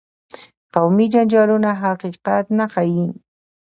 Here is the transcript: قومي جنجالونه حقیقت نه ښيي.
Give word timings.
قومي 0.73 1.05
جنجالونه 1.13 1.71
حقیقت 1.81 2.45
نه 2.57 2.65
ښيي. 2.73 3.05